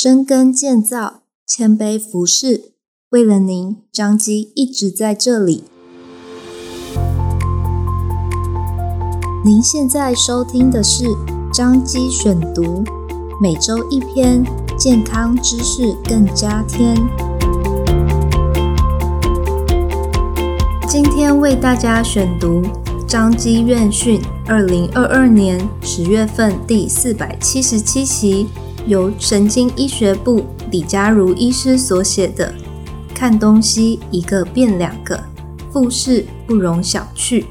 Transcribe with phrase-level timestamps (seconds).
[0.00, 2.70] 深耕建造，谦卑服侍，
[3.10, 5.64] 为了您，张基一直在这里。
[9.44, 11.06] 您现在收听的是
[11.52, 12.84] 张基选读，
[13.42, 14.44] 每周一篇
[14.78, 16.94] 健康知识更加添。
[20.88, 22.62] 今天为大家选读
[23.04, 28.46] 张基院讯二零二二年十月份第四百七十七期。
[28.86, 32.54] 由神经医学部李佳如医师所写的
[33.14, 35.22] 《看东西一个变两个，
[35.72, 37.42] 复视不容小觑》。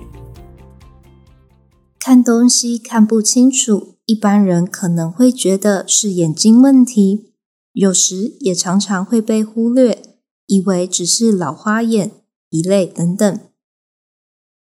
[1.99, 7.33] 看东西看不清楚，一般人可能会觉得是眼睛问题，
[7.73, 10.01] 有时也常常会被忽略，
[10.45, 12.11] 以为只是老花眼、
[12.49, 13.39] 疲累等等。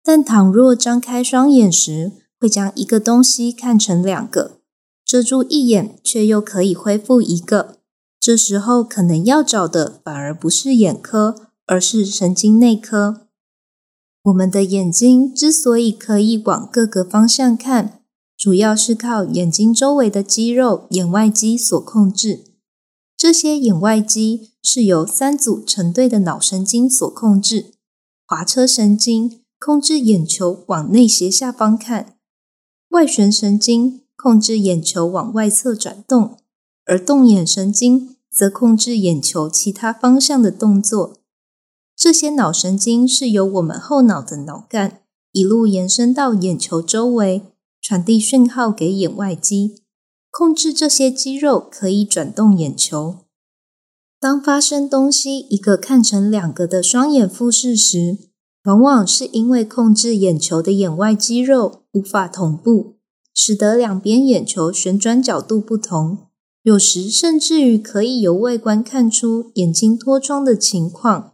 [0.04, 4.55] 但倘若张开双眼时，会将一个东西看成两个。
[5.16, 7.78] 遮住一眼，却又可以恢复一个。
[8.20, 13.28] 这时候可能要找的反而不是眼科，而是神经内科。
[14.24, 18.02] 我们的眼睛之所以可以往各个方向看，
[18.36, 22.44] 主要是靠眼睛周围的肌肉——眼外肌所控制。
[23.16, 27.72] 这些眼外肌是由三组成对的脑神经所控制：
[28.28, 32.18] 滑车神经控制眼球往内斜下方看，
[32.90, 34.02] 外旋神经。
[34.16, 36.38] 控制眼球往外侧转动，
[36.86, 41.20] 而动眼神经则控制眼球其他方向的动作。
[41.96, 47.44] 这些脑神经是由我们后脑的脑干一路延伸到眼球周围，
[47.82, 49.84] 传递讯号给眼外肌，
[50.32, 53.20] 控制这些肌肉可以转动眼球。
[54.20, 58.18] 当发生东西一个看成两个的双眼复视时，
[58.64, 62.95] 往往是因为控制眼球的眼外肌肉无法同步。
[63.38, 66.20] 使得两边眼球旋转角度不同，
[66.64, 71.34] 有时甚至于可以由外观看出眼睛脱窗的情况。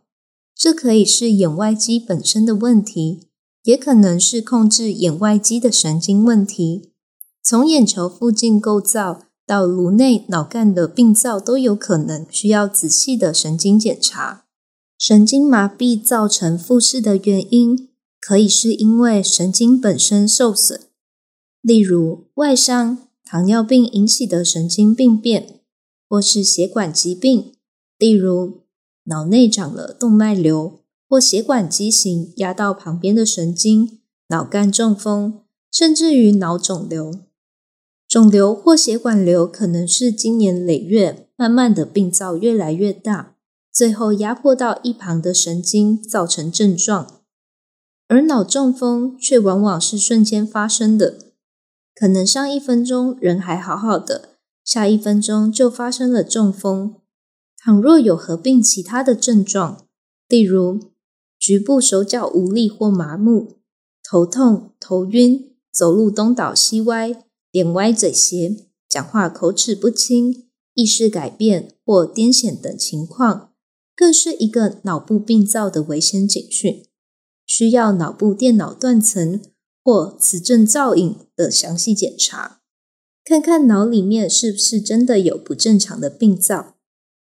[0.56, 3.28] 这可以是眼外肌本身的问题，
[3.64, 6.92] 也可能是控制眼外肌的神经问题。
[7.44, 14.46] 从眼球附近构造到颅内脑干的病灶都有可能需要仔细的神经检查。
[14.98, 17.90] 神经麻痹造成复视的原因，
[18.20, 20.82] 可以是因为神经本身受损。
[21.62, 25.60] 例如外伤、糖尿病引起的神经病变，
[26.10, 27.54] 或是血管疾病，
[27.98, 28.62] 例如
[29.04, 37.14] 脑内长了动脉瘤，或血管畸形压到旁边的神经，脑干中风，甚至于脑肿瘤。
[38.08, 43.36] 肿瘤或血管瘤可能是经年累月，慢慢的病灶越来越大，
[43.72, 47.22] 最后压迫到一旁的神经，造成症状。
[48.08, 51.31] 而脑中风却往往是瞬间发生的。
[51.94, 54.30] 可能上一分钟人还好好的，
[54.64, 56.96] 下一分钟就发生了中风。
[57.58, 59.86] 倘若有合并其他的症状，
[60.28, 60.80] 例如
[61.38, 63.60] 局部手脚无力或麻木、
[64.04, 68.56] 头痛、头晕、走路东倒西歪、脸歪嘴斜、
[68.90, 73.52] 讲话口齿不清、意识改变或癫痫等情况，
[73.96, 76.86] 更是一个脑部病灶的危险警讯，
[77.46, 79.42] 需要脑部电脑断层。
[79.84, 82.62] 或磁振造影的详细检查，
[83.24, 86.76] 看看脑里面是不是真的有不正常的病灶。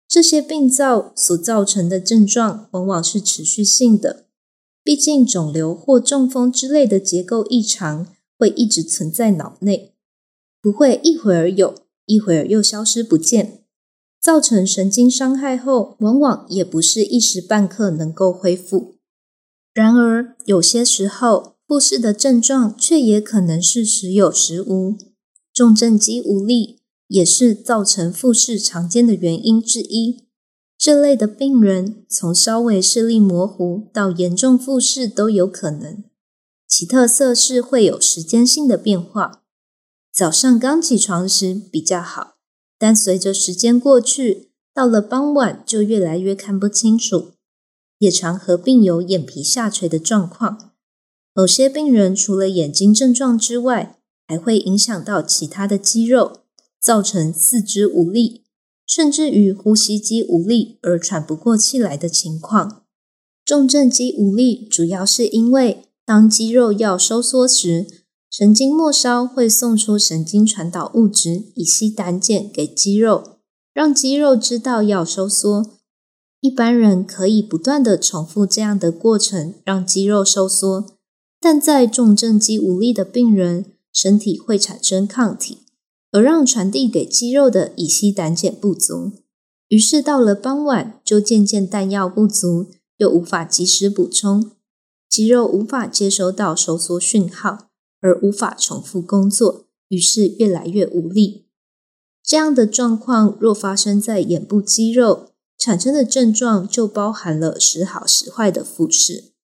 [0.08, 4.28] 这些病灶所造成的症状往往是持续性的，
[4.84, 8.08] 毕竟肿瘤或中风之类的结构异常
[8.38, 9.96] 会一直存在脑内，
[10.62, 11.74] 不会一会儿有，
[12.06, 13.64] 一会儿又消失不见。
[14.22, 18.96] 造成神经伤害后，往往也不是一时半刻能够恢复。
[19.74, 24.96] 然而，有些时候，复视的症状却也可能是时有时无，
[25.52, 30.26] 重症肌无力也是造成复视常见的原因之一。
[30.78, 36.04] 这类的病人从稍微视力模糊到严重复视都有可能，
[36.68, 39.42] 其特色是会有时间性的变化。
[40.14, 42.36] 早上刚起床时比较好，
[42.78, 47.32] 但随着时间过去，到了傍晚就越来越看不清楚，
[47.98, 50.65] 也常合并有眼皮下垂的状况。
[51.38, 56.38] 某些病人除了眼睛症状之外，还会影响到其他的肌肉，
[56.80, 58.46] 造成四肢无力，
[58.88, 62.84] 甚至于呼吸肌无力而喘不过气来的情况。
[63.44, 67.86] 重症肌无力主要是因为当肌肉要收缩时，
[68.32, 73.40] 神经末梢会送出神经传导物质乙烯胆碱给肌肉，
[73.74, 75.66] 让肌肉知道要收缩。
[76.40, 80.95] 一般人可以不断地重复这样的过程，让肌肉收缩。
[81.46, 85.60] 但在重症肌无力的病人，身体会产生抗体，
[86.12, 89.12] 而让传递给肌肉的乙烯胆碱不足。
[89.68, 94.54] 于是到了傍晚，就渐渐弹药不足，又无法及时补充，
[95.08, 97.68] 肌肉无法接收到收缩讯号，
[98.02, 101.46] 而无法重复工作，于是越来越无力。
[102.24, 109.35] 这样的状况若发生在眼部肌肉，产生的症状就包含了时好时坏的复视。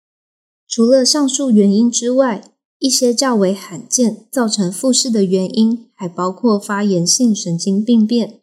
[0.72, 8.40] 除了上述原因之外，一些较为罕见造成复视的原因，还包括发炎性神经病变。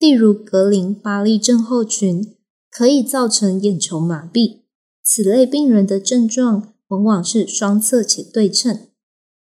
[0.00, 2.34] 例如格林巴利症候群
[2.68, 4.62] 可以造成眼球麻痹，
[5.04, 8.88] 此类病人的症状往往是双侧且对称，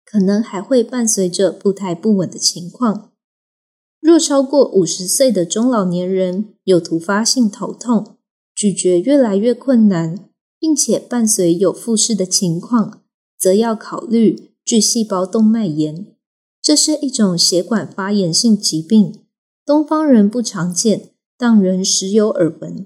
[0.06, 3.12] 可能还会伴随着步态不稳的情况。
[4.00, 8.16] 若超过五十岁的中老年人有突发性头痛、
[8.56, 10.31] 咀嚼越来越困难，
[10.62, 13.02] 并且伴随有复视的情况，
[13.36, 16.06] 则要考虑巨细胞动脉炎，
[16.62, 19.16] 这是一种血管发炎性疾病。
[19.66, 22.86] 东方人不常见，但仍时有耳闻。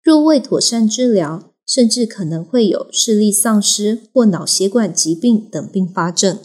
[0.00, 6.38] 若未妥善治疗，甚至可能会有视力丧失或脑血管疾病等并发症。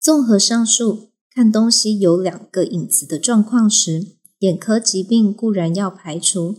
[0.00, 4.06] 综合上述，看东西有两个影子的状况时，
[4.38, 6.54] 眼科疾病固然要排除，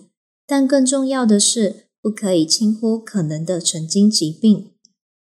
[0.45, 4.71] 但更重要的是，不可以轻忽可能的神经疾病，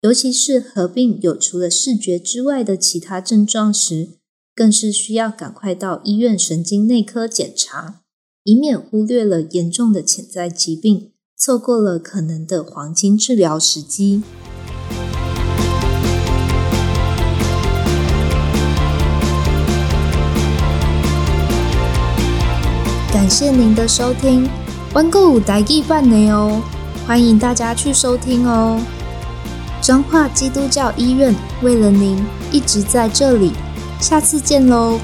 [0.00, 4.18] 尤其是合并有除了视觉之外的其他症状时。
[4.56, 8.02] 更是需要赶快到医院神经内科检查，
[8.44, 14.22] 以免忽略了严重的潜在疾病，错过了可能的黄金治疗时机。
[23.12, 24.48] 感谢您的收听，
[24.94, 26.62] 温故五台记版的哦，
[27.04, 28.80] 欢迎大家去收听哦。
[29.80, 33.52] 彰化基督教医院为了您一直在这里。
[34.00, 35.00] 下次见喽。